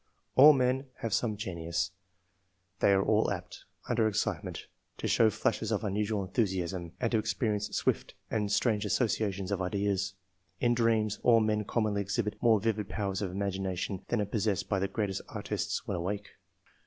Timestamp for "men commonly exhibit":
11.39-12.41